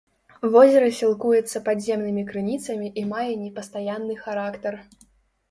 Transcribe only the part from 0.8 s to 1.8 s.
сілкуецца